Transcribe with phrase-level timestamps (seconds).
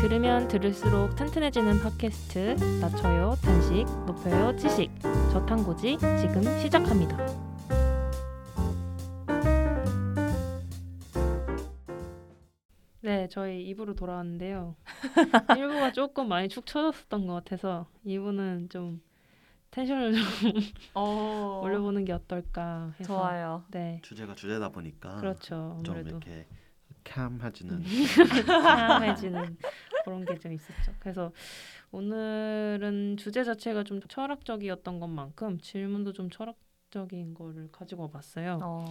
[0.00, 4.90] 들으면 들을수록 튼튼해지는 팟캐스트 낮춰요 단식 높여요 지식
[5.30, 7.18] 저탄고지 지금 시작합니다.
[13.02, 14.74] 네, 저희 2부로 돌아왔는데요.
[15.48, 19.02] 1부가 조금 많이 축 처졌었던 것 같아서 2부는 좀
[19.70, 20.22] 텐션을 좀
[20.94, 21.60] 어.
[21.64, 23.64] 올려보는 게 어떨까 해서 좋아요.
[23.70, 25.78] 네, 주제가 주제다 보니까 그렇죠.
[25.84, 26.46] 좀 아무래도 이렇게
[27.04, 27.82] 캠해지는
[28.46, 29.56] 참해지는
[30.04, 30.94] 그런 게 좀 있었죠.
[30.98, 31.32] 그래서
[31.92, 38.60] 오늘은 주제 자체가 좀 철학적이었던 것만큼 질문도 좀 철학적인 거를 가지고 와봤어요.
[38.62, 38.84] 어.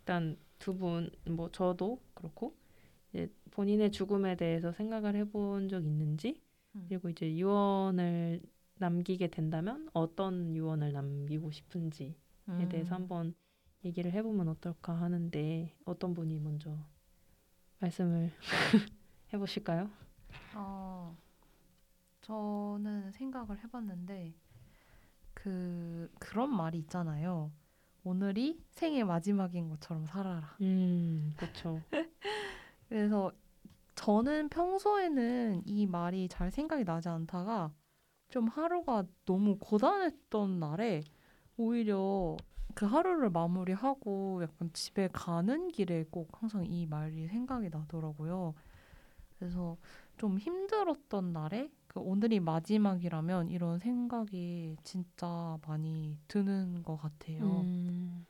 [0.00, 2.56] 일단 두 분, 뭐 저도 그렇고
[3.12, 6.40] 이제 본인의 죽음에 대해서 생각을 해본 적 있는지
[6.76, 6.86] 음.
[6.88, 8.40] 그리고 이제 유언을
[8.76, 12.14] 남기게 된다면 어떤 유언을 남기고 싶은지에
[12.48, 12.68] 음.
[12.70, 13.34] 대해서 한번
[13.84, 16.76] 얘기를 해보면 어떨까 하는데 어떤 분이 먼저
[17.80, 18.30] 말씀을
[19.32, 19.90] 해보실까요?
[20.54, 21.16] 어.
[22.22, 24.34] 저는 생각을 해봤는데
[25.34, 27.50] 그 그런 말이 있잖아요.
[28.04, 30.56] 오늘이 생의 마지막인 것처럼 살아라.
[30.60, 31.80] 음, 그렇죠.
[32.88, 33.32] 그래서
[33.94, 37.72] 저는 평소에는 이 말이 잘 생각이 나지 않다가
[38.28, 41.02] 좀 하루가 너무 고단했던 날에
[41.56, 42.36] 오히려
[42.74, 48.54] 그 하루를 마무리하고 약간 집에 가는 길에 꼭 항상 이 말이 생각이 나더라고요.
[49.38, 49.76] 그래서
[50.22, 57.40] 좀 힘들었던 날에 그 오늘이 마지막이라면 이런 생각이 진짜 많이 드는 것 같아요.
[57.40, 58.24] 음,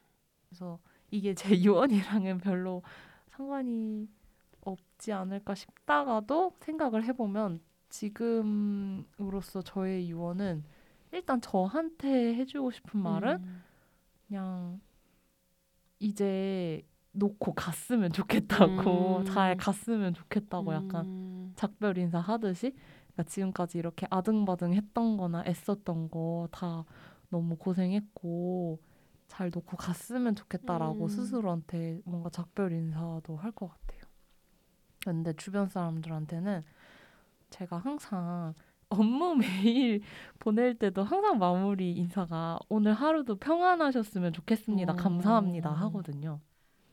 [0.49, 0.79] 그래서
[1.11, 2.83] 이게 제 유언이랑은 별로
[3.29, 4.09] 상관이
[4.63, 10.65] 없지 않을까 싶다가도 생각을 해보면 지금으로서 저의 유언은
[11.13, 13.63] 일단 저한테 해주고 싶은 말은 음,
[14.29, 14.81] 그냥
[15.99, 19.25] 이제 놓고 갔으면 좋겠다고 음.
[19.27, 21.32] 잘 갔으면 좋겠다고 약간 음,
[21.63, 22.75] 작별 인사 하듯이
[23.13, 26.85] 그러니까 지금까지 이렇게 아등바등 했던 거나 애썼던 거 다
[27.31, 28.79] 너무 고생했고
[29.29, 31.09] 잘 놓고 갔으면 좋겠다라고 음.
[31.09, 34.03] 스스로한테 뭔가 작별 인사도 할 것 같아요.
[35.05, 36.63] 근데 주변 사람들한테는
[37.51, 38.55] 제가 항상
[38.89, 39.35] 업무
[39.77, 40.03] 메일
[40.39, 44.93] 보낼 때도 항상 마무리 인사가 오늘 하루도 평안하셨으면 좋겠습니다.
[44.93, 44.97] 어.
[44.97, 46.41] 감사합니다 하거든요.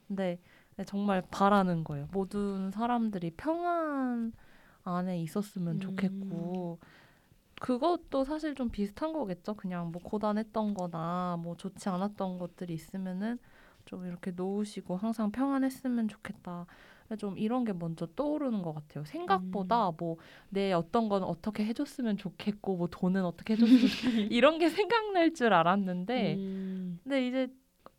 [0.07, 0.39] 근데
[0.85, 2.07] 정말 바라는 거예요.
[2.13, 4.31] 모든 사람들이 평안
[4.83, 5.79] 안에 있었으면 음.
[5.79, 6.79] 좋겠고
[7.59, 9.53] 그것도 사실 좀 비슷한 거겠죠.
[9.53, 13.37] 그냥 뭐 고단했던 거나 뭐 좋지 않았던 것들이 있으면은
[13.85, 16.65] 좀 이렇게 놓으시고 항상 평안했으면 좋겠다.
[17.17, 19.03] 좀 이런 게 먼저 떠오르는 것 같아요.
[19.03, 23.89] 생각보다 뭐내 어떤 건 어떻게 해줬으면 좋겠고 뭐 돈은 어떻게 해줬으면 좋겠고
[24.33, 27.47] 이런 게 생각날 줄 알았는데 음, 근데 이제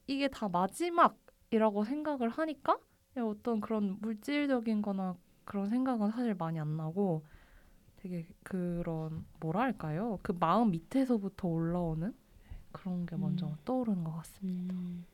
[0.07, 2.79] 이게 다 마지막이라고 생각을 하니까
[3.17, 5.17] 어떤 그런 물질적인 거나
[5.51, 7.27] 그런 생각은 사실 많이 안 나고
[7.97, 10.21] 되게 그런 뭐라 할까요?
[10.23, 12.15] 그 마음 밑에서부터 올라오는
[12.71, 13.57] 그런 게 먼저 음.
[13.65, 14.73] 떠오르는 것 같습니다.
[14.77, 15.05] 음,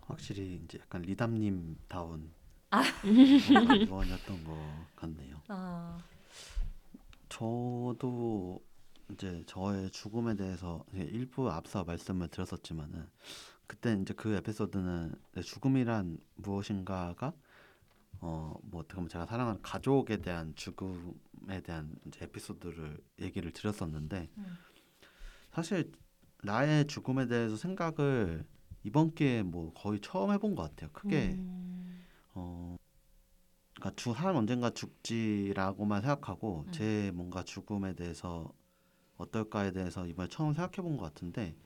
[0.00, 2.32] 확실히 이제 약간 리담님 다운
[2.70, 2.82] 아.
[3.04, 4.56] 유언이었던 것
[4.96, 5.42] 같네요.
[5.48, 5.98] 아,
[7.28, 8.62] 저도
[9.12, 13.06] 이제 저의 죽음에 대해서 일부 앞서 말씀을 드렸었지만은
[13.66, 17.34] 그때 이제 그 에피소드는 내 죽음이란 무엇인가가
[18.24, 24.46] 어 뭐 어떻게 보면 제가 사랑하는 가족에 대한 죽음에 대한 이제 에피소드를 얘기를 드렸었는데 음.
[25.52, 25.92] 사실
[26.42, 28.44] 나의 죽음에 대해서 생각을
[28.82, 30.90] 이번 기회에 뭐 거의 처음 해본 것 같아요.
[30.92, 32.76] 크게 음, 어,
[33.74, 36.72] 그러니까 주 사람 언젠가 죽지라고만 생각하고 음.
[36.72, 38.52] 제 뭔가 죽음에 대해서
[39.16, 41.56] 어떨까에 대해서 이번에 처음 생각해 본 것 같은데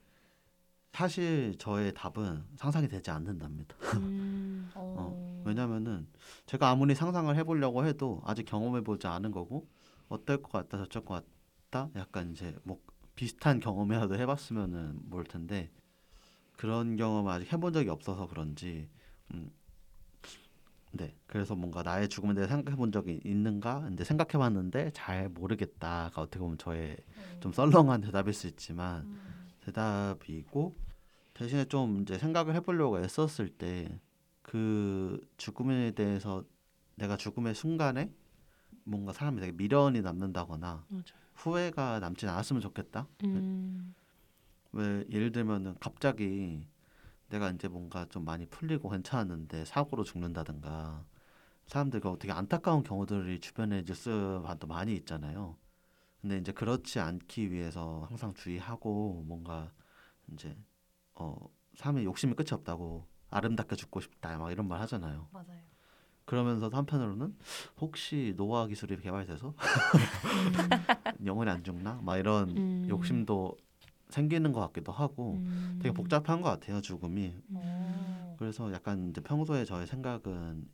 [0.93, 3.76] 사실 저의 답은 상상이 되지 않는답니다.
[4.03, 6.09] 음, 어, 왜냐면은
[6.47, 9.69] 제가 아무리 상상을 해보려고 해도 아직 경험해보지 않은 거고
[10.09, 11.25] 어떨 것 같다 저럴 것
[11.71, 11.91] 같다?
[11.97, 12.81] 약간 이제 뭐
[13.15, 15.71] 비슷한 경험이라도 해봤으면은 모를 텐데
[16.56, 18.88] 그런 경험 아직 해본 적이 없어서 그런지
[19.32, 19.50] 음,
[20.92, 21.15] 네.
[21.27, 23.83] 그래서 뭔가 나의 죽음에 대해 생각해본 적이 있는가?
[23.83, 26.97] 근데 생각해봤는데 잘 모르겠다가 어떻게 보면 저의
[27.41, 29.21] 좀 썰렁한 대답일 수 있지만 음.
[29.65, 30.87] 대답이고
[31.38, 34.00] 대신에 좀 이제 생각을 해보려고 애썼을 때
[34.48, 36.42] 그 죽음에 대해서
[36.94, 38.10] 내가 죽음의 순간에
[38.84, 41.04] 뭔가 사람이 되게 미련이 남는다거나 맞아요.
[41.34, 43.06] 후회가 남진 않았으면 좋겠다.
[43.24, 43.94] 음,
[44.72, 46.66] 왜 예를 들면은 갑자기
[47.28, 51.04] 내가 이제 뭔가 좀 많이 풀리고 괜찮았는데 사고로 죽는다든가
[51.66, 55.58] 사람들과 되게 안타까운 경우들이 주변에 뉴스도 많이 있잖아요.
[56.22, 59.70] 근데 이제 그렇지 않기 위해서 항상 주의하고 뭔가
[60.32, 60.56] 이제
[61.18, 61.36] 어
[61.74, 65.28] 삶에 욕심이 끝이 없다고 아름답게 죽고 싶다 막 이런 말 하잖아요.
[65.32, 65.59] 맞아요.
[66.24, 67.36] 그러면서도 한편으로는
[67.80, 69.54] 혹시 노화 기술이 개발돼서
[71.24, 72.00] 영혼이 안 죽나?
[72.03, 72.86] 막 이런 음.
[72.88, 73.56] 욕심도
[74.10, 75.78] 생기는 것 같기도 하고 음.
[75.82, 77.34] 되게 복잡한 것 같아요 죽음이.
[77.54, 78.36] 어.
[78.38, 80.68] 그래서 약간 이제 평소에 저의 생각은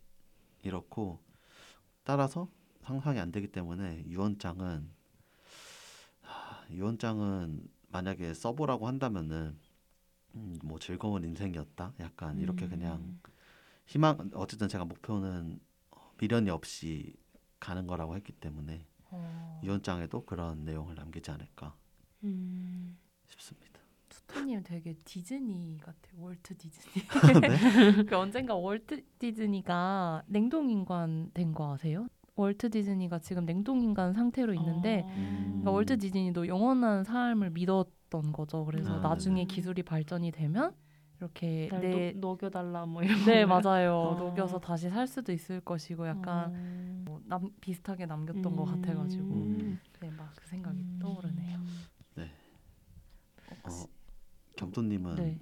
[0.63, 1.21] 이렇고
[2.03, 2.49] 따라서
[2.83, 4.91] 상상이 안 되기 때문에 유언장은
[6.21, 9.57] 하, 유언장은 만약에 써보라고 한다면은
[10.37, 13.21] 음, 뭐 즐거운 인생이었다 약간 이렇게 그냥 음.
[13.87, 15.61] 희망 어쨌든 제가 목표는
[15.93, 17.15] 어, 미련이 없이
[17.61, 19.61] 가는 거라고 했기 때문에 어.
[19.63, 21.75] 유언장에도 그런 내용을 남기지 않을까
[22.25, 22.97] 음.
[23.27, 23.81] 싶습니다.
[24.09, 26.15] 투토님 되게 디즈니 같아요.
[26.21, 27.05] 월트 디즈니.
[27.41, 28.05] 네?
[28.05, 32.07] 그 언젠가 월트 디즈니가 냉동인간 된 거 아세요?
[32.37, 35.15] 월트 디즈니가 지금 냉동인간 상태로 있는데 아.
[35.15, 37.89] 그러니까 월트 디즈니도 영원한 삶을 믿었
[38.23, 38.65] 던 거죠.
[38.65, 39.47] 그래서 아, 나중에 네네.
[39.47, 40.73] 기술이 발전이 되면
[41.19, 43.45] 이렇게 날내 녹- 녹여달라 뭐 이런 네?
[43.45, 44.15] 맞아요.
[44.17, 44.19] 아.
[44.21, 47.03] 녹여서 다시 살 수도 있을 것이고 약간 어.
[47.05, 49.81] 뭐 남, 비슷하게 남겼던 것 같아가지고 음.
[50.01, 50.99] 네, 막 그 생각이 음.
[51.01, 51.59] 떠오르네요.
[53.65, 53.87] 어,
[54.57, 55.41] 겸토님은 네.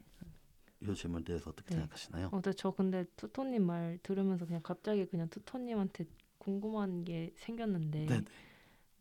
[0.81, 1.81] 이 질문에 대해서 어떻게 네.
[1.81, 2.27] 생각하시나요?
[2.29, 6.05] 어, 근데 저 근데 투토님 말 들으면서 그냥 갑자기 그냥 투토님한테
[6.39, 8.25] 궁금한 게 생겼는데 네네.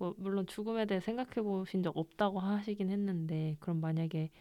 [0.01, 4.31] 뭐 물론 죽음에 대해 생각해 보신 적 없다고 하시긴 했는데 그럼 만약에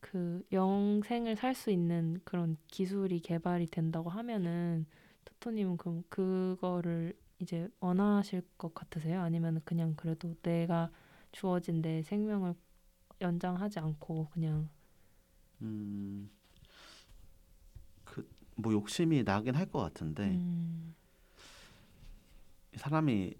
[0.00, 4.86] 그 영생을 살 수 있는 그런 기술이 개발이 된다고 하면은
[5.24, 9.20] 투토님은 그럼 그거를 이제 원하실 것 같으세요?
[9.20, 10.90] 아니면 그냥 그래도 내가
[11.32, 12.54] 주어진 내 생명을
[13.22, 14.68] 연장하지 않고 그냥
[15.62, 16.28] 음,
[18.04, 18.26] 그
[18.56, 20.94] 뭐 욕심이 나긴 할 것 같은데 음,
[22.76, 23.34] 사람이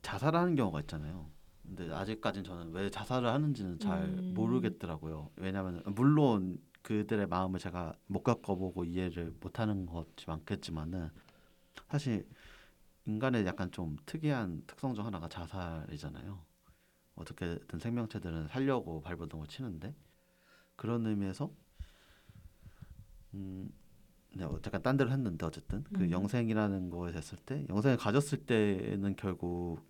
[0.00, 1.30] 자살하는 경우가 있잖아요.
[1.62, 4.34] 근데 아직까진 저는 왜 자살을 하는지는 잘 음.
[4.34, 5.30] 모르겠더라고요.
[5.36, 11.10] 왜냐하면 물론 그들의 마음을 제가 못 겪어보고 이해를 못하는 것이 많겠지만은
[11.88, 12.28] 사실
[13.06, 16.38] 인간의 약간 좀 특이한 특성 중 하나가 자살이잖아요.
[17.14, 19.94] 어떻게든 생명체들은 살려고 발버둥을 치는데
[20.76, 21.50] 그런 의미에서
[23.34, 23.70] 음,
[24.62, 26.10] 잠깐 딴 데로 했는데 어쨌든 그 음.
[26.10, 29.80] 영생이라는 거에 됐을 때 영생을 가졌을 때는 결국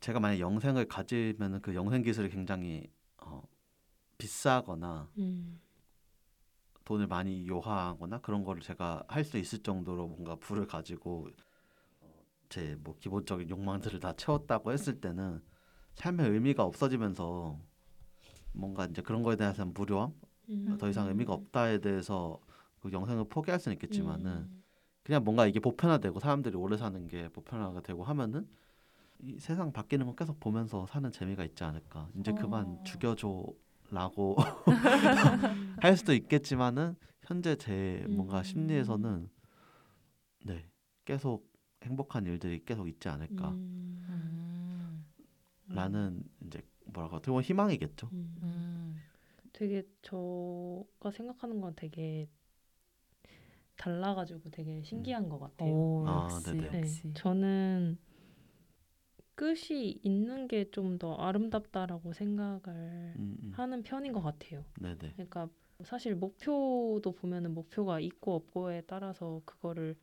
[0.00, 3.42] 제가 만약 영생을 가지면은 그 영생 기술이 굉장히 어,
[4.18, 5.60] 비싸거나 음,
[6.84, 11.28] 돈을 많이 요하거나 그런 거를 제가 할 수 있을 정도로 뭔가 부를 가지고
[12.48, 15.42] 제 뭐 기본적인 욕망들을 다 채웠다고 했을 때는
[15.94, 17.60] 삶의 의미가 없어지면서
[18.52, 20.12] 뭔가 이제 그런 거에 대해서 무료함
[20.48, 20.76] 음.
[20.78, 22.40] 더 이상 의미가 없다에 대해서
[22.80, 24.62] 그 영생을 포기할 수는 있겠지만은 음.
[25.02, 28.48] 그냥 뭔가 이게 보편화되고 사람들이 오래 사는 게 보편화가 되고 하면은
[29.18, 32.08] 이 세상 바뀌는 거 계속 보면서 사는 재미가 있지 않을까.
[32.18, 32.82] 이제 그만 어.
[32.84, 34.36] 죽여줘라고
[35.80, 38.42] 할 수도 있겠지만은 현재 제 뭔가 음.
[38.42, 39.28] 심리에서는
[40.46, 40.64] 네
[41.04, 41.50] 계속
[41.82, 43.56] 행복한 일들이 계속 있지 않을까라는
[44.08, 44.96] 음.
[45.70, 46.24] 음.
[46.46, 48.08] 이제 뭐랄까 어떻게 보면 희망이겠죠.
[48.12, 48.36] 음.
[48.42, 48.96] 음.
[49.52, 52.28] 되게 저가 생각하는 건 되게
[53.80, 55.74] 달라가지고 되게 신기한 것 같아요.
[55.74, 56.70] 오, 아, 역시 네네.
[56.70, 57.12] 네, 역시.
[57.14, 57.98] 저는
[59.34, 63.52] 끝이 있는 게 좀 더 아름답다라고 생각을 음, 음.
[63.52, 64.64] 하는 편인 것 같아요.
[64.80, 65.14] 네네.
[65.16, 65.48] 그러니까
[65.82, 69.96] 사실 목표도 보면은 목표가 있고 없고에 따라서 그거를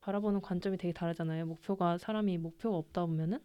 [0.00, 1.46] 바라보는 관점이 되게 다르잖아요.
[1.46, 3.40] 목표가 사람이 목표가 없다 보면은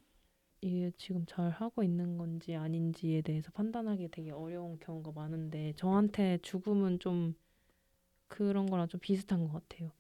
[0.62, 7.00] 이게 지금 잘 하고 있는 건지 아닌지에 대해서 판단하기 되게 어려운 경우가 많은데 저한테 죽음은
[7.00, 7.36] 좀
[8.30, 9.92] 그런 거랑 좀 비슷한 것 같아요.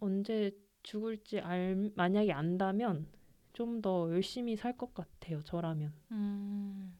[0.00, 0.52] 언제
[0.84, 3.08] 죽을지 알 만약에 안다면
[3.54, 5.42] 좀 더 열심히 살 것 같아요.
[5.44, 5.92] 저라면.
[6.12, 6.98] 음.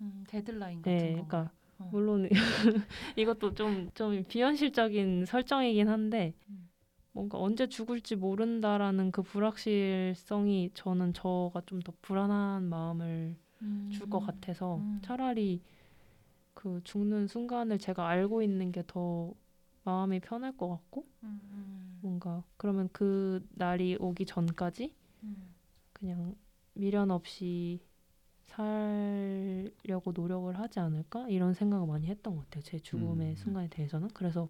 [0.00, 1.26] 음, 데드라인 같은 네, 거.
[1.26, 1.88] 그러니까 어.
[1.92, 2.28] 물론
[3.16, 6.68] 이것도 좀좀 비현실적인 설정이긴 한데 음.
[7.12, 13.36] 뭔가 언제 죽을지 모른다라는 그 불확실성이 저는 저가 좀 더 불안한 마음을
[13.90, 14.26] 줄것 음.
[14.26, 15.00] 같아서 음.
[15.02, 15.62] 차라리
[16.54, 19.34] 그 죽는 순간을 제가 알고 있는 게 더
[19.84, 25.54] 마음이 편할 것 같고 음, 음, 뭔가 그러면 그 날이 오기 전까지 음.
[25.92, 26.36] 그냥
[26.74, 27.80] 미련 없이
[28.44, 32.62] 살려고 노력을 하지 않을까 이런 생각을 많이 했던 것 같아요.
[32.62, 33.36] 제 죽음의 음.
[33.36, 34.48] 순간에 대해서는 그래서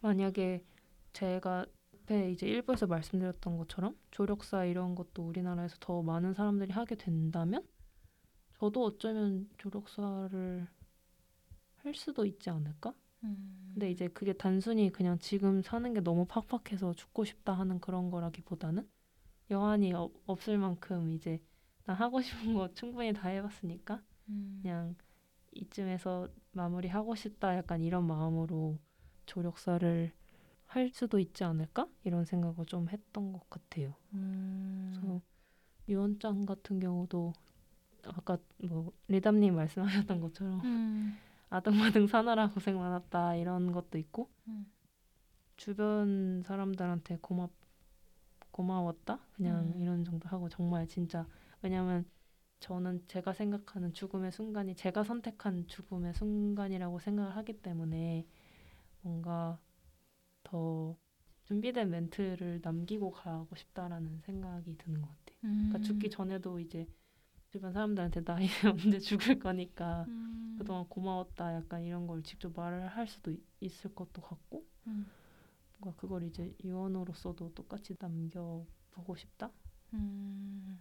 [0.00, 0.64] 만약에
[1.12, 1.66] 제가
[2.10, 7.66] 앞에 이제 일부에서 말씀드렸던 것처럼 조력사 이런 것도 우리나라에서 더 많은 사람들이 하게 된다면
[8.58, 10.66] 저도 어쩌면 조력사를
[11.76, 12.94] 할 수도 있지 않을까?
[13.24, 13.70] 음.
[13.74, 18.88] 근데 이제 그게 단순히 그냥 지금 사는 게 너무 팍팍해서 죽고 싶다 하는 그런 거라기보다는
[19.50, 21.40] 여한이 어- 없을 만큼 이제
[21.84, 22.20] 나 하고
[22.52, 24.60] 싶은 거 충분히 다 해봤으니까 음.
[24.62, 24.96] 그냥
[25.52, 28.78] 이쯤에서 마무리하고 싶다 약간 이런 마음으로
[29.26, 30.12] 조력사를
[30.66, 33.94] 할 수도 있지 않을까 이런 생각을 좀 했던 것 같아요.
[34.14, 34.92] 음.
[34.94, 35.20] 그래서
[35.88, 37.32] 유언장 같은 경우도
[38.04, 41.18] 아까 뭐 리담님 말씀하셨던 것처럼 음.
[41.50, 44.66] 아등바등 사느라 고생 많았다 이런 것도 있고 음.
[45.56, 47.50] 주변 사람들한테 고맙
[48.50, 49.82] 고마웠다 그냥 음.
[49.82, 51.26] 이런 정도 하고 정말 진짜
[51.62, 52.04] 왜냐면
[52.60, 58.26] 저는 제가 생각하는 죽음의 순간이 제가 선택한 죽음의 순간이라고 생각을 하기 때문에
[59.02, 59.58] 뭔가
[60.42, 60.96] 더
[61.44, 65.38] 준비된 멘트를 남기고 가고 싶다라는 생각이 드는 것 같아요.
[65.40, 65.82] 그러니까 음.
[65.82, 66.86] 죽기 전에도 이제
[67.50, 68.46] 주변 사람들한테 나이
[68.94, 70.54] 언제 죽을 거니까 음.
[70.58, 75.06] 그동안 고마웠다 약간 이런 걸 직접 말을 할 수도 있- 있을 것도 같고 음.
[75.78, 79.50] 뭔가 그걸 이제 유언으로서도 똑같이 남겨보고 싶다.
[79.94, 80.78] 음.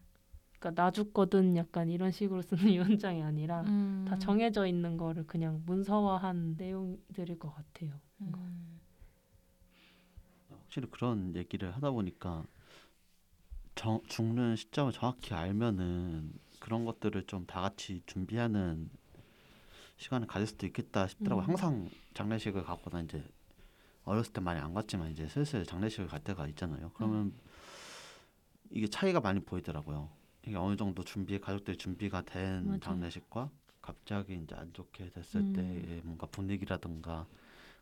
[0.59, 2.63] 그러니까 나 죽거든 약간 이런 식으로 쓰는
[3.01, 4.05] 유언장이 아니라 음.
[4.07, 7.99] 다 정해져 있는 거를 그냥 문서화한 내용들일 것 같아요.
[8.21, 8.79] 음.
[10.49, 12.43] 확실히 그런 얘기를 하다 보니까
[13.75, 18.89] 정, 죽는 시점을 정확히 알면은 그런 것들을 좀 다 같이 준비하는
[19.97, 21.41] 시간을 가질 수도 있겠다 싶더라고.
[21.41, 21.49] 요 음.
[21.49, 23.23] 항상 장례식을 가거나 이제
[24.05, 26.91] 어렸을 때 많이 안 갔지만 이제 슬슬 장례식을 갈 때가 있잖아요.
[26.95, 27.33] 그러면
[28.71, 30.09] 이게 차이가 많이 보이더라고요.
[30.45, 32.79] 이게 어느 정도 준비 가족들이 준비가 된 맞아요.
[32.79, 33.49] 장례식과
[33.81, 35.53] 갑자기 이제 안 좋게 됐을 음.
[35.53, 37.25] 때의 뭔가 분위기라든가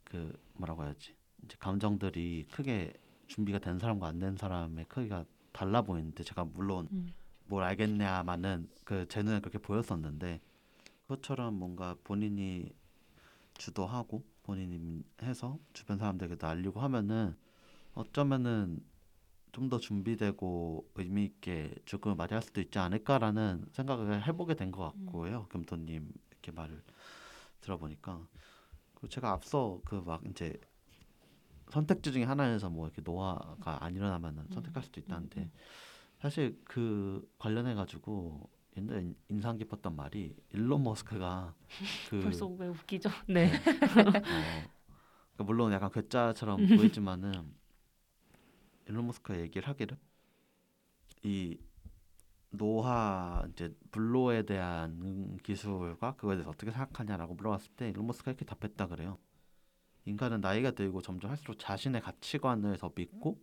[0.03, 2.93] 그 뭐라고 해야지 이제 감정들이 크게
[3.27, 7.13] 준비가 된 사람과 안 된 사람의 크기가 달라 보이는데 제가 물론 음.
[7.47, 10.41] 뭘 알겠냐마는 그제 눈에 그렇게 보였었는데
[11.03, 12.71] 그것처럼 뭔가 본인이
[13.55, 17.35] 주도하고 본인이 해서 주변 사람들에게도 알리고 하면은
[17.93, 18.79] 어쩌면은
[19.53, 25.47] 좀 더 준비되고 의미 있게 죽음을 맞이할 수도 있지 않을까라는 생각을 해보게 된 것 같고요.
[25.49, 26.83] 금토님 이렇게 말을
[27.61, 28.27] 들어보니까
[28.93, 30.59] 그리고 제가 앞서 그 막 이제
[31.71, 35.51] 선택지 중에 하나에서 뭐 이렇게 노화가 안 일어나면은 선택할 수도 있다는데 음.
[36.19, 41.55] 사실 그 관련해 가지고 옛날에 인- 인상 깊었던 말이 일론 머스크가
[42.09, 43.09] 그 벌써 왜 웃기죠?
[43.27, 43.51] 네.
[44.29, 44.69] 어,
[45.35, 47.53] 그러니까 물론 약간 괴짜처럼 보이지만은
[48.87, 49.97] 일론 머스크가 얘기를 하기를
[51.23, 51.57] 이
[52.51, 58.87] 노화 이제 불로에 대한 기술과 그거에 대해서 어떻게 생각하냐라고 물어봤을 때 일론 머스크가 이렇게 답했다
[58.87, 59.19] 그래요.
[60.05, 63.41] 인간은 나이가 들고 점점 할수록 자신의 가치관을 더 믿고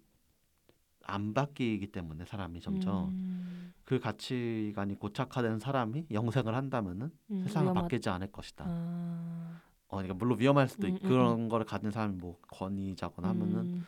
[1.07, 3.73] 안 바뀌기 때문에 사람이 점점 음.
[3.85, 7.83] 그 가치관이 고착화된 사람이 영생을 한다면은 음, 세상은 위험하다.
[7.83, 8.65] 바뀌지 않을 것이다.
[8.67, 9.61] 아.
[9.89, 13.57] 어, 그러니까 물론 위험할 수도 있, 음, 음, 그런 거를 가진 사람이 뭐 권위자거나 하면은
[13.57, 13.87] 음.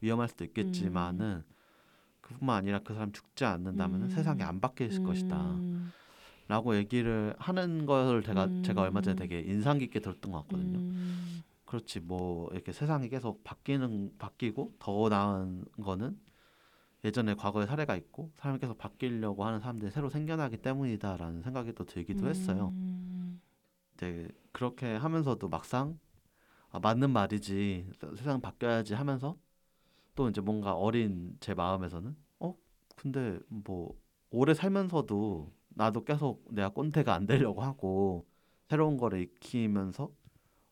[0.00, 1.42] 위험할 수도 있겠지만은
[2.20, 4.10] 그뿐만 아니라 그 사람 죽지 않는다면은 음.
[4.10, 5.54] 세상이 안 바뀔 것이다.
[5.54, 5.92] 음.
[6.46, 8.62] 라고 얘기를 하는 걸 제가 음.
[8.62, 10.78] 제가 얼마 전에 되게 인상 깊게 들었던 것 같거든요.
[10.78, 11.42] 음.
[11.64, 16.18] 그렇지 뭐 이렇게 세상이 계속 바뀌는 바뀌고 더 나은 거는
[17.04, 22.28] 예전에 과거의 사례가 있고 사람이 계속 바뀌려고 하는 사람들이 새로 생겨나기 때문이다라는 생각이 또 들기도
[22.28, 22.72] 했어요.
[22.74, 23.40] 음.
[23.94, 25.98] 이제 그렇게 하면서도 막상
[26.70, 29.36] 아, 맞는 말이지 세상 바뀌어야지 하면서
[30.14, 32.56] 또 이제 뭔가 어린 제 마음에서는 어
[32.96, 33.96] 근데 뭐
[34.30, 38.26] 오래 살면서도 나도 계속 내가 꼰대가 안 되려고 하고
[38.68, 40.10] 새로운 거를 익히면서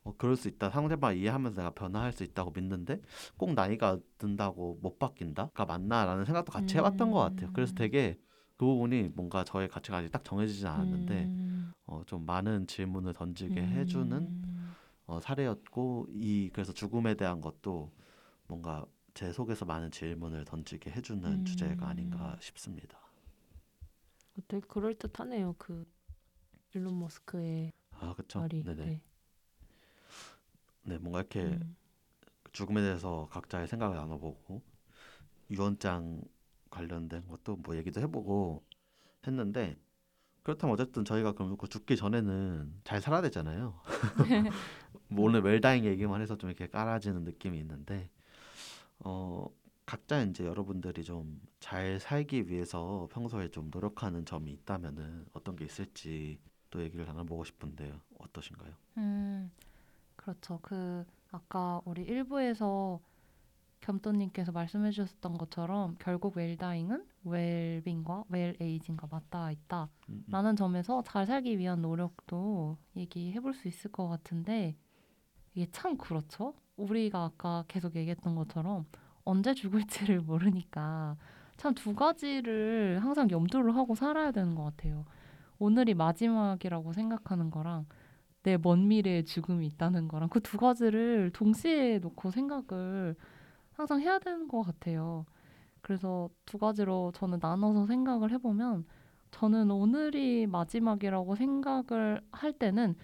[0.07, 3.01] 어, 그럴 수 있다 상대방 이해하면서 내가 변화할 수 있다고 믿는데
[3.37, 7.51] 꼭 나이가 든다고 못 바뀐다가 맞나라는 생각도 같이 해봤던 것 같아요.
[7.53, 7.75] 그래서 음.
[7.75, 8.17] 되게
[8.57, 11.73] 그 부분이 뭔가 저의 아직 딱 정해지지 않았는데 음.
[11.87, 14.75] 어, 좀 많은 질문을 던지게 해주는 음.
[15.07, 17.93] 어, 사례였고 이 그래서 죽음에 대한 것도
[18.47, 21.45] 뭔가 제 속에서 많은 질문을 던지게 해주는 음.
[21.45, 23.01] 주제가 아닌가 싶습니다.
[24.47, 25.57] 되게 그럴 듯하네요.
[25.59, 25.85] 그
[26.75, 28.41] 일론 머스크의 아 그렇죠.
[28.41, 28.63] 말이.
[28.63, 28.85] 네네.
[28.85, 29.01] 네.
[30.87, 31.77] 네 뭔가 이렇게 음.
[32.53, 34.63] 죽음에 대해서 각자의 생각을 나눠보고
[35.51, 36.23] 유언장
[36.71, 38.65] 관련된 것도 뭐 얘기도 해보고
[39.27, 39.79] 했는데
[40.43, 43.81] 그렇다면 어쨌든 저희가 그럼 그 죽기 전에는 잘 살아야 되잖아요.
[45.09, 48.11] 뭐 오늘 웰다잉 얘기만 해서 좀 이렇게 깔아지는 느낌이 있는데
[49.01, 49.49] 어
[49.87, 56.39] 각자 이제 여러분들이 좀 잘 살기 위해서 평소에 좀 노력하는 점이 있다면은 어떤 게 있을지
[56.71, 58.01] 또 얘기를 나눠보고 싶은데요.
[58.21, 58.73] 어떠신가요?
[58.99, 59.51] 음,
[60.27, 60.59] 그렇죠.
[60.63, 63.01] 그 아까 우리 일부에서
[63.81, 69.89] 겸또님께서 말씀해 주셨던 것처럼 결국 웰다잉은 웰빙과 웰에이징과 맞닿아 있다.
[70.09, 70.33] 음, 음.
[70.33, 74.77] 라는 점에서 잘 살기 위한 노력도 얘기해 볼 수 있을 것 같은데
[75.55, 76.55] 이게 참 그렇죠.
[76.77, 78.87] 우리가 아까 계속 얘기했던 것처럼
[79.25, 81.17] 언제 죽을지를 모르니까
[81.57, 85.05] 참 두 가지를 항상 염두를 하고 살아야 되는 것 같아요.
[85.59, 87.87] 오늘이 마지막이라고 생각하는 거랑
[88.47, 93.17] 내 먼 미래에 죽음이 있다는 거랑 그 두 가지를 동시에 놓고 생각을
[93.73, 95.27] 항상 해야 되는 것 같아요.
[95.83, 98.85] 그래서 두 가지로 저는 나눠서 생각을 해보면
[99.33, 102.95] 저는 오늘이 마지막이라고 생각을 할 때는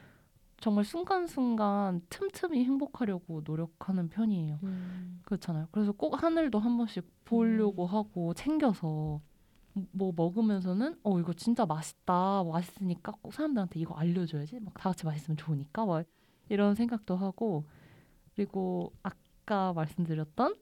[0.60, 4.60] 정말 순간순간 틈틈이 행복하려고 노력하는 편이에요.
[4.62, 5.20] 음.
[5.24, 5.68] 그렇잖아요.
[5.72, 9.20] 그래서 꼭 하늘도 한 번씩 보려고 하고 챙겨서
[9.92, 15.36] 뭐 먹으면서는 어 이거 진짜 맛있다 맛있으니까 꼭 사람들한테 이거 알려줘야지 막 다 같이 맛있으면
[15.36, 16.04] 좋으니까 막
[16.48, 17.64] 이런 생각도 하고
[18.34, 20.56] 그리고 아까 말씀드렸던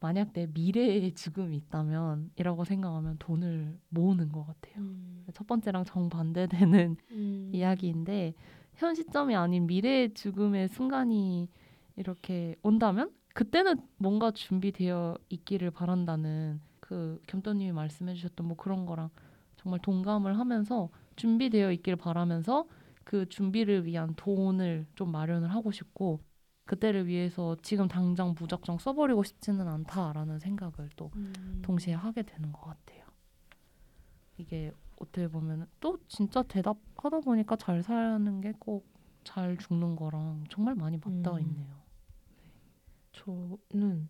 [0.00, 4.82] 만약 내 미래에 죽음이 있다면 이라고 생각하면 돈을 모으는 것 같아요.
[4.82, 5.24] 음.
[5.32, 7.50] 첫 번째랑 정반대되는 음.
[7.54, 8.34] 이야기인데
[8.74, 11.48] 현 시점이 아닌 미래의 죽음의 순간이
[11.96, 19.10] 이렇게 온다면 그때는 뭔가 준비되어 있기를 바란다는 그 겸또님이 말씀해주셨던 뭐 그런 거랑
[19.56, 22.66] 정말 동감을 하면서 준비되어 있기를 바라면서
[23.04, 26.20] 그 준비를 위한 돈을 좀 마련을 하고 싶고
[26.66, 31.60] 그때를 위해서 지금 당장 무작정 써버리고 싶지는 않다라는 생각을 또 음.
[31.62, 33.04] 동시에 하게 되는 것 같아요.
[34.36, 38.84] 이게 어떻게 보면 또 진짜 대답하다 보니까 잘 사는 게 꼭
[39.24, 41.40] 잘 죽는 거랑 정말 많이 맞닿아 음.
[41.40, 41.82] 있네요.
[43.12, 44.08] 저는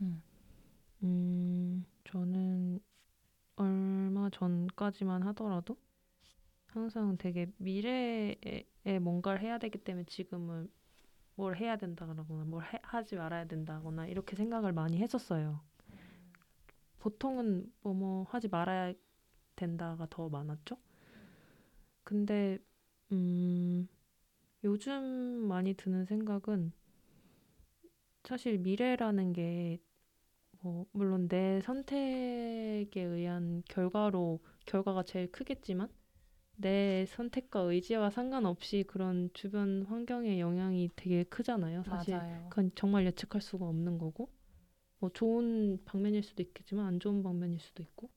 [0.00, 0.22] 음.
[1.02, 2.80] 음, 저는
[3.56, 5.76] 얼마 전까지만 하더라도
[6.66, 8.64] 항상 되게 미래에
[9.00, 10.70] 뭔가를 해야 되기 때문에 지금은
[11.36, 15.60] 뭘 해야 된다거나 뭘 해- 하지 말아야 된다거나 이렇게 생각을 많이 했었어요.
[16.98, 18.94] 보통은 뭐뭐 하지 말아야
[19.56, 20.76] 된다가 더 많았죠.
[22.04, 22.58] 근데
[23.12, 23.88] 음,
[24.64, 25.02] 요즘
[25.48, 26.72] 많이 드는 생각은
[28.24, 29.78] 사실 미래라는 게
[30.64, 35.88] 뭐 물론 내 선택에 의한 결과로 결과가 제일 크겠지만
[36.56, 41.84] 내 선택과 의지와 상관없이 그런 주변 환경의 영향이 되게 크잖아요.
[41.84, 42.48] 사실 맞아요.
[42.48, 44.30] 그건 정말 예측할 수가 없는 거고
[45.00, 48.10] 뭐 좋은 방면일 수도 있겠지만 안 좋은 방면일 수도 있고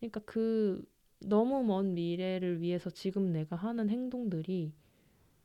[0.00, 0.82] 그러니까 그
[1.20, 4.72] 너무 먼 미래를 위해서 지금 내가 하는 행동들이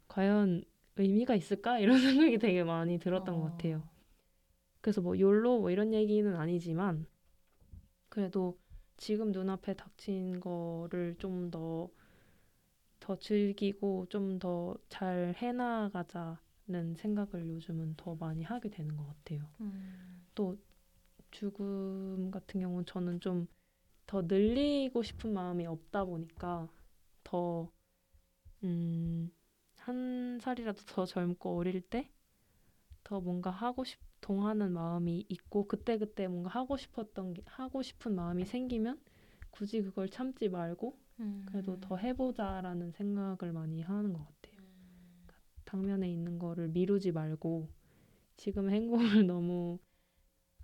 [0.09, 0.63] 과연
[0.97, 3.51] 의미가 있을까 이런 생각이 되게 많이 들었던 것 어.
[3.57, 3.83] 같아요.
[4.81, 7.05] 그래서 뭐 욜로 뭐 이런 얘기는 아니지만
[8.09, 8.59] 그래도
[8.97, 11.89] 지금 눈앞에 닥친 거를 좀 더
[12.99, 19.49] 더 즐기고 좀 더 잘 해나가자는 생각을 요즘은 더 많이 하게 되는 것 같아요.
[19.61, 20.25] 음.
[20.35, 20.57] 또
[21.31, 23.47] 죽음 같은 경우는 저는 좀
[24.07, 26.69] 더 늘리고 싶은 마음이 없다 보니까
[27.23, 27.71] 더,
[28.63, 29.31] 음,
[29.77, 32.09] 한 살이라도 더 젊고 어릴 때
[33.03, 38.45] 더 뭔가 하고 싶, 동하는 마음이 있고 그때그때 뭔가 하고 싶었던 게, 하고 싶은 마음이
[38.45, 38.99] 생기면
[39.51, 40.97] 굳이 그걸 참지 말고
[41.45, 44.61] 그래도 더 해보자라는 생각을 많이 하는 것 같아요.
[45.25, 47.69] 그러니까 당면에 있는 거를 미루지 말고
[48.37, 49.79] 지금 행복을 너무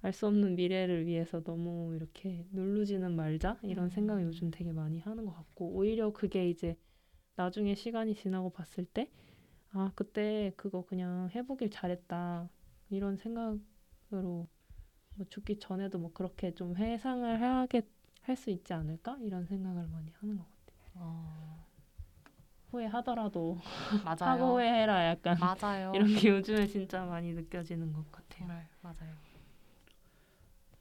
[0.02, 3.91] 알 수 없는 미래를 위해서 너무 이렇게 누르지는 말자 이런 음.
[3.91, 6.78] 생각을 요즘 되게 많이 하는 것 같고 오히려 그게 이제
[7.36, 9.12] 나중에 시간이 지나고 봤을 때
[9.72, 12.50] 아 그때 그거 그냥 해보길 잘했다
[12.89, 14.47] 이런 생각으로
[15.15, 17.82] 뭐 죽기 전에도 뭐 그렇게 좀 회상을 하게
[18.23, 20.82] 할 수 있지 않을까 이런 생각을 많이 하는 것 같아요.
[20.95, 21.65] 어.
[22.71, 23.58] 후회하더라도
[24.04, 24.17] 맞아요.
[24.43, 25.91] 하고 후회해라 약간 맞아요.
[25.95, 28.39] 이런 게 요즘에 진짜 많이 느껴지는 것 같아요.
[28.39, 29.15] 정말 맞아요.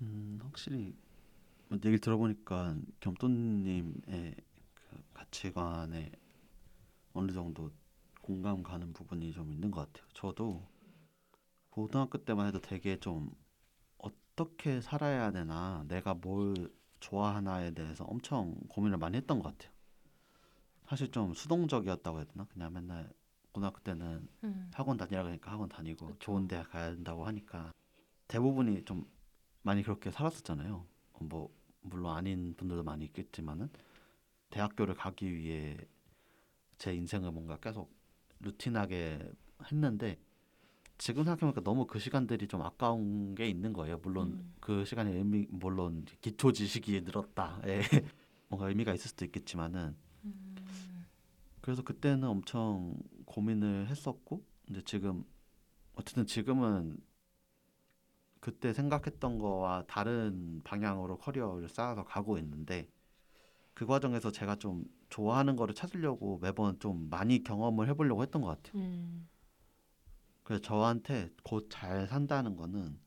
[0.02, 0.94] 음, 확실히
[1.68, 4.34] 뭐 얘기를 들어보니까 겸또님의
[4.74, 6.10] 그 가치관에
[7.14, 7.70] 어느 정도
[8.20, 10.08] 공감 가는 부분이 좀 있는 것 같아요.
[10.14, 10.62] 저도
[11.76, 13.30] 고등학교 때만 해도 되게 좀
[13.98, 19.70] 어떻게 살아야 되나, 내가 뭘 좋아하나에 대해서 엄청 고민을 많이 했던 것 같아요.
[20.88, 22.46] 사실 좀 수동적이었다고 해야 되나?
[22.46, 23.12] 그냥 맨날
[23.52, 24.70] 고등학교 때는 음.
[24.72, 26.18] 학원 다니라 그러니까 학원 다니고 그쵸.
[26.18, 27.74] 좋은 대학 가야 된다고 하니까
[28.26, 29.06] 대부분이 좀
[29.60, 30.86] 많이 그렇게 살았었잖아요.
[31.12, 33.68] 어, 뭐 물론 아닌 분들도 많이 있겠지만은
[34.48, 35.76] 대학교를 가기 위해
[36.78, 37.94] 제 인생을 뭔가 계속
[38.40, 39.30] 루틴하게
[39.70, 40.18] 했는데
[40.98, 43.98] 지금 생각해보니까 너무 그 시간들이 좀 아까운 게 있는 거예요.
[43.98, 44.54] 물론 음.
[44.60, 47.60] 그 시간의 의미 물론 기초 지식이 늘었다.
[47.66, 47.80] 예.
[48.48, 51.06] 뭔가 의미가 있을 수도 있겠지만은 음.
[51.60, 55.24] 그래서 그때는 엄청 고민을 했었고 근데 지금
[55.94, 56.96] 어쨌든 지금은
[58.40, 62.88] 그때 생각했던 거와 다른 방향으로 커리어를 쌓아서 가고 있는데
[63.74, 68.80] 그 과정에서 제가 좀 좋아하는 거를 찾으려고 매번 좀 많이 경험을 해보려고 했던 것 같아요.
[68.80, 69.28] 음,
[70.46, 72.98] 그래서 저한테 곧 잘 산다는 거는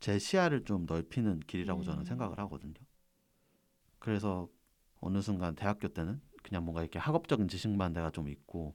[0.00, 2.06] 제 시야를 좀 넓히는 길이라고 저는 음.
[2.06, 2.74] 생각을 하거든요.
[3.98, 4.48] 그래서
[5.00, 8.74] 어느 순간 대학교 때는 그냥 뭔가 이렇게 학업적인 지식만 내가 좀 있고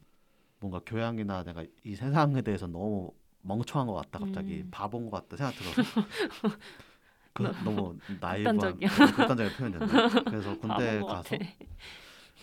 [0.59, 4.67] 뭔가 교양이나 내가 이 세상에 대해서 너무 멍청한 것 같다 갑자기 음.
[4.71, 5.81] 바본 것 같다 생각 들어서
[7.33, 8.73] 그 너무 나이브한.
[8.73, 11.37] 어, 극단적인 표현이었나 그래서 군대 가서.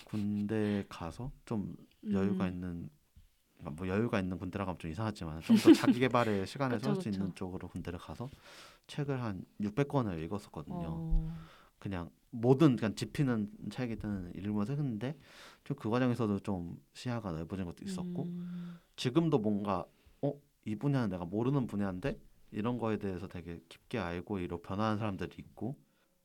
[0.04, 1.74] 군대 가서 좀
[2.10, 2.52] 여유가 음.
[2.52, 2.90] 있는
[3.60, 7.34] 뭐 여유가 있는 군대라고 하면 좀 이상하지만 좀 더 자기 개발의 시간을 쏠 수 있는.
[7.34, 8.30] 쪽으로 군대를 가서
[8.86, 10.86] 책을 한 600권을 읽었었거든요.
[10.88, 11.34] 어.
[11.78, 15.16] 그냥 모든 그냥 집히는 책이든 읽으면서 했는데
[15.64, 18.78] 좀 그 과정에서도 좀 시야가 넓어진 것도 있었고 음.
[18.96, 19.84] 지금도 뭔가
[20.22, 20.32] 어
[20.64, 22.18] 이 분야는 내가 모르는 분야인데
[22.50, 25.76] 이런 거에 대해서 되게 깊게 알고 이로 변화하는 사람들이 있고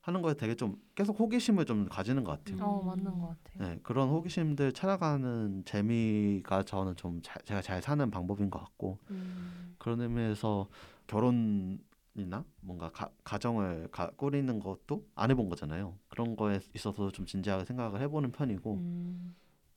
[0.03, 2.61] 하는 거에 되게 좀 계속 호기심을 좀 가지는 것 같아요.
[2.61, 3.69] 어 맞는 것 같아요.
[3.69, 9.75] 네, 그런 호기심들 찾아가는 재미가 저는 좀 잘- 제가 잘 사는 방법인 것 같고 음.
[9.77, 10.67] 그런 의미에서
[11.07, 15.97] 결혼이나 뭔가 가, 가정을 가, 꾸리는 것도 안 해본 거잖아요.
[16.09, 19.33] 그런 거에 있어서 좀 진지하게 생각을 해보는 편이고 음.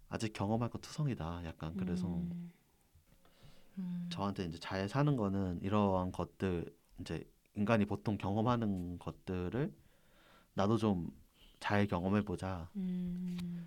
[0.09, 1.43] 아직 경험할 거 투성이다.
[1.45, 2.51] 약간 그래서 음.
[3.79, 4.07] 음.
[4.11, 6.65] 저한테 이제 잘 사는 거는 이러한 것들
[7.01, 7.23] 이제
[7.55, 9.73] 인간이 보통 경험하는 것들을
[10.57, 11.11] 나도 좀
[11.61, 13.67] 잘 경험해 보자인 음.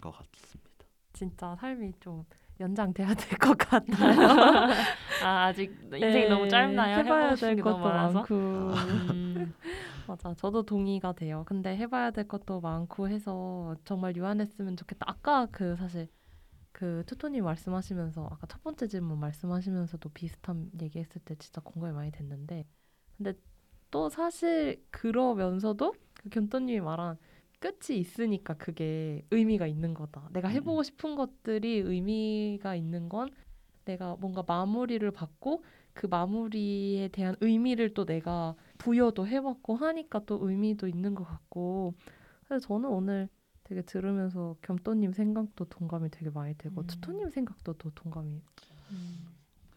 [0.00, 0.68] 것 같습니다.
[1.12, 2.24] 진짜 삶이 좀
[2.60, 3.96] 연장돼야 될 것 같아요.
[5.24, 6.98] 아 아직 인생이 네, 너무 짧나요?
[6.98, 8.14] 해봐야 될게 것도 많아서.
[8.18, 8.34] 많고.
[8.34, 9.54] 음.
[10.06, 11.44] 맞아, 저도 동의가 돼요.
[11.46, 15.04] 근데 해봐야 될 것도 많고 해서 정말 유한했으면 좋겠다.
[15.08, 16.08] 아까 그 사실
[16.72, 22.66] 그 투토님 말씀하시면서 아까 첫 번째 질문 말씀하시면서도 비슷한 얘기했을 때 진짜 공감이 많이 됐는데
[23.16, 23.34] 근데
[23.90, 27.16] 또 사실 그러면서도 그 견또님이 말한
[27.60, 30.28] 끝이 있으니까 그게 의미가 있는 거다.
[30.32, 33.30] 내가 해보고 싶은 것들이 의미가 있는 건
[33.84, 40.86] 내가 뭔가 마무리를 받고 그 마무리에 대한 의미를 또 내가 부여도 해봤고 하니까 또 의미도
[40.86, 41.94] 있는 것 같고
[42.44, 43.28] 그래서 저는 오늘
[43.64, 46.86] 되게 들으면서 겸또님 생각도 동감이 되게 많이 되고 음.
[46.86, 48.40] 투토님 생각도 또 동감이
[48.90, 49.26] 음.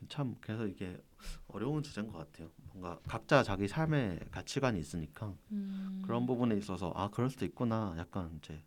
[0.08, 1.02] 참 그래서 이게
[1.48, 2.50] 어려운 주제인 것 같아요.
[2.74, 6.02] 뭔가 각자 자기 삶의 가치관이 있으니까 음.
[6.06, 8.64] 그런 부분에 있어서 아 그럴 수도 있구나 약간 이제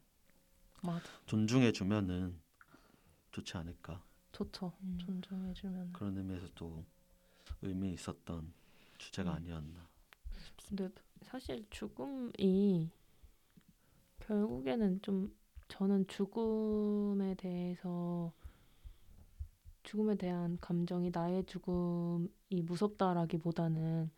[0.82, 2.38] 맞아 존중해 주면은
[3.32, 4.98] 좋지 않을까 좋죠 음.
[4.98, 6.84] 존중해주면 그런 의미에서 또
[7.62, 8.52] 의미 있었던
[8.98, 9.36] 주제가 음.
[9.36, 9.88] 아니었나.
[10.68, 10.88] 근데
[11.22, 12.90] 사실 죽음이
[14.20, 15.34] 결국에는 좀
[15.68, 18.32] 저는 죽음에 대해서
[19.84, 22.28] 죽음에 대한 감정이 나의 죽음이
[22.64, 24.10] 무섭다라기보다는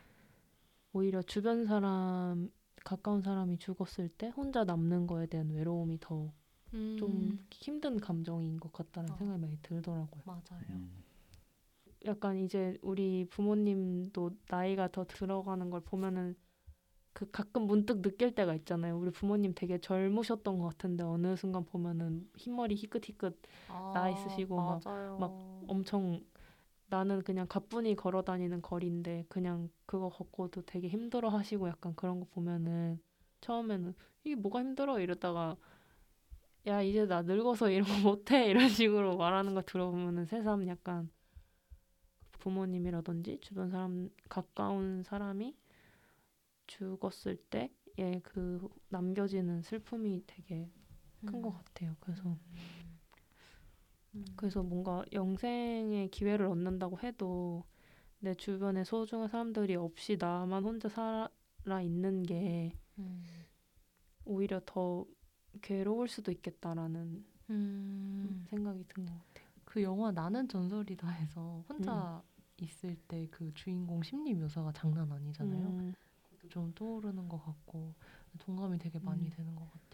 [0.93, 2.51] 오히려 주변 사람
[2.85, 9.17] 가까운 사람이 죽었을 때 혼자 남는 거에 대한 외로움이 더좀 힘든 감정인 것 같다는 어.
[9.17, 10.23] 생각이 많이 들더라고요.
[10.25, 10.91] 맞아요 음.
[12.07, 16.37] 약간 이제 우리 부모님도 나이가 더 들어가는 걸 보면은
[17.17, 18.99] 그 가끔 문득 느낄 때가 있잖아요.
[18.99, 23.41] 우리 부모님 되게 젊으셨던 것 같은데 어느 순간 보면은 흰머리 희끗희끗
[23.95, 25.17] 나이 쓰시고 막- 맞아요.
[25.19, 25.31] 막
[25.67, 26.21] 엄청
[26.91, 32.27] 나는 그냥 가뿐히 걸어 다니는 거리인데 그냥 그거 걷고도 되게 힘들어 하시고 약간 그런 거
[32.35, 33.01] 보면은
[33.41, 35.57] 처음에는 이게 뭐가 힘들어 이러다가
[36.67, 41.09] 야 이제 나 늙어서 이런 거 못해 이런 식으로 말하는 거 들어보면은 새삼 약간
[42.41, 45.55] 부모님이라든지 주변 사람 가까운 사람이
[46.67, 50.71] 죽었을 때의 그 남겨지는 슬픔이 되게
[51.25, 51.97] 큰것 같아요.
[52.01, 52.39] 그래서
[54.15, 54.25] 음.
[54.37, 57.65] 그래서 뭔가 영생의 기회를 얻는다고 해도
[58.19, 63.23] 내 주변에 소중한 사람들이 없이 나만 혼자 살아 있는 게 음.
[64.25, 65.07] 오히려 더
[65.63, 68.45] 괴로울 수도 있겠다라는 음.
[68.49, 69.47] 생각이 든 것 같아요.
[69.65, 72.23] 그 영화 나는 전설이다에서 혼자
[72.59, 75.93] 있을 때 그 주인공 심리 묘사가 장난 아니잖아요.
[76.49, 77.95] 좀 떠오르는 것 같고
[78.39, 79.31] 동감이 되게 많이 음.
[79.31, 79.87] 되는 것 같아요.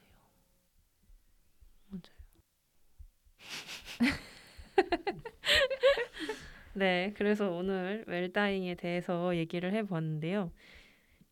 [6.74, 10.50] 네, 그래서 오늘 웰다잉에 대해서 얘기를 해봤는데요.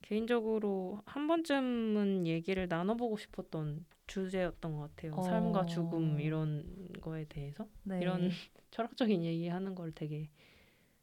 [0.03, 5.15] 개인적으로 한 번쯤은 얘기를 나눠보고 싶었던 주제였던 것 같아요.
[5.15, 5.23] 어.
[5.23, 6.65] 삶과 죽음 이런
[7.01, 8.01] 거에 대해서 네.
[8.01, 8.29] 이런
[8.71, 10.29] 철학적인 얘기하는 걸 되게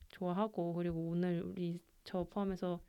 [0.10, 2.80] 좋아하고 그리고 오늘 우리 저 포함해서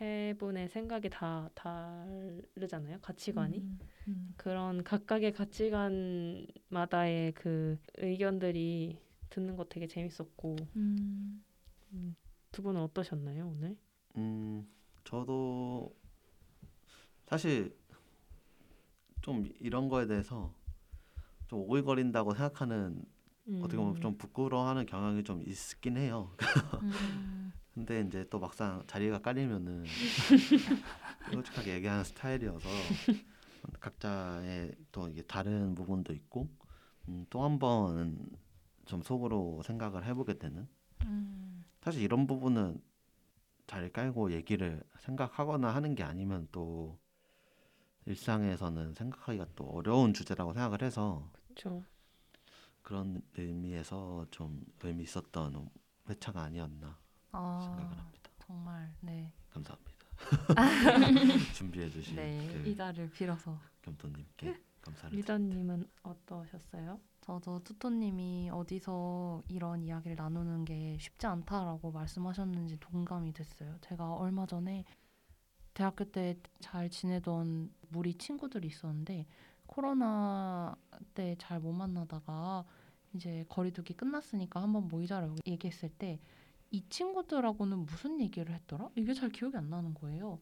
[0.00, 3.00] 세 분의 생각이 다 다르잖아요.
[3.02, 3.58] 가치관이.
[3.58, 4.32] 음, 음.
[4.38, 11.44] 그런 각각의 가치관마다의 그 의견들이 듣는 거 되게 재밌었고 음.
[11.92, 12.16] 음,
[12.50, 13.76] 두 분은 어떠셨나요 오늘?
[14.16, 14.66] 음,
[15.04, 15.94] 저도
[17.26, 17.76] 사실
[19.20, 20.54] 좀 이런 거에 대해서
[21.48, 23.04] 좀 오글거린다고 생각하는
[23.58, 24.00] 어떻게 보면 음.
[24.00, 26.34] 좀 부끄러워하는 경향이 좀 있긴 해요.
[27.80, 27.86] 음.
[27.86, 29.84] 근데 이제 또 막상 자리가 깔리면은
[31.32, 32.68] 솔직하게 얘기하는 스타일이어서
[33.80, 36.48] 각자의 또 이게 다른 부분도 있고
[37.08, 38.28] 음, 또한번
[38.84, 40.68] 좀 속으로 생각을 해보게 되는
[41.04, 41.64] 음.
[41.80, 42.80] 사실 이런 부분은
[43.66, 46.98] 잘 깔고 얘기를 생각하거나 하는 게 아니면 또
[48.06, 51.84] 일상에서는 생각하기가 또 어려운 주제라고 생각을 해서 그렇죠.
[52.82, 55.70] 그런 의미에서 좀 의미 있었던
[56.08, 56.98] 회차가 아니었나
[57.30, 58.30] 생각을 아 합니다.
[58.38, 59.32] 정말 네.
[59.50, 59.90] 감사합니다.
[61.54, 62.60] 준비해 주신 네.
[62.62, 65.16] 그이 자리를 빌어서 겸토님께 감사를.
[65.16, 67.00] 리더님은 어떠셨어요?
[67.22, 73.76] 저도 투토님이 어디서 이런 이야기를 나누는 게 쉽지 않다라고 말씀하셨는지 동감이 됐어요.
[73.82, 74.84] 제가 얼마 전에
[75.74, 79.26] 대학교 때 잘 지내던 무리 친구들이 있었는데
[79.66, 80.76] 코로나
[81.14, 82.64] 때 잘 못 만나다가
[83.14, 86.20] 이제 거리두기 끝났으니까 한번 모이자라고 얘기했을 때
[86.70, 88.90] 이 친구들하고는 무슨 얘기를 했더라?
[88.96, 90.38] 이게 잘 기억이 안 나는 거예요.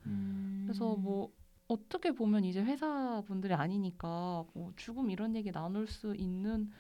[0.65, 1.33] 그래서 뭐
[1.69, 6.71] 어떻게 보면 이제 회사 분들이 아니니까 뭐 죽음 이런 얘기 나눌 수 있는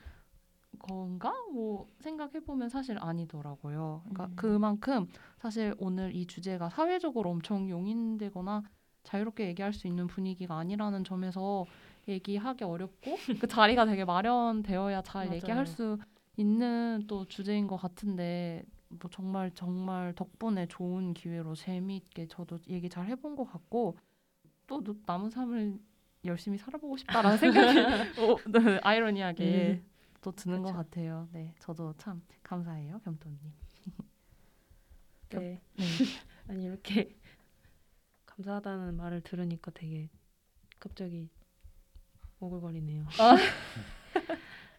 [0.78, 1.32] 건가?
[1.52, 4.02] 뭐 생각해 보면 사실 아니더라고요.
[4.04, 4.32] 그러니까 음.
[4.36, 5.06] 그만큼
[5.38, 8.62] 사실 오늘 이 주제가 사회적으로 엄청 용인되거나
[9.04, 11.64] 자유롭게 얘기할 수 있는 분위기가 아니라는 점에서
[12.06, 15.36] 얘기하기 어렵고 그 자리가 되게 마련되어야 잘 맞아요.
[15.36, 15.98] 얘기할 수
[16.36, 23.06] 있는 또 주제인 것 같은데 뭐 정말 정말 덕분에 좋은 기회로 재미있게 저도 얘기 잘
[23.06, 23.96] 해본 것 같고
[24.66, 25.78] 또 노- 남은 삶을
[26.24, 27.78] 열심히 살아보고 싶다라는 생각이
[28.20, 29.82] 어, 네, 아이러니하게
[30.20, 30.78] 또 드는 것 그쵸.
[30.78, 31.28] 같아요.
[31.32, 33.38] 네, 저도 참 감사해요, 겸토님.
[35.30, 35.60] 네.
[35.76, 35.86] 네.
[36.48, 37.14] 아니 이렇게
[38.26, 40.08] 감사하다는 말을 들으니까 되게
[40.78, 41.28] 갑자기
[42.40, 43.06] 오글거리네요.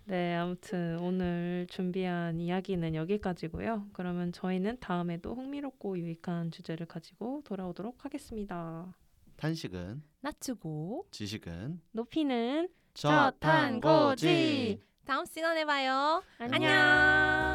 [0.09, 3.89] 네, 아무튼 오늘 준비한 이야기는 여기까지고요.
[3.93, 8.91] 그러면 저희는 다음에도 흥미롭고 유익한 주제를 가지고 돌아오도록 하겠습니다.
[9.37, 14.81] 탄식은 낮추고 지식은 높이는 저탄고지.
[15.05, 16.23] 다음 시간에 봐요.
[16.39, 17.48] 안녕.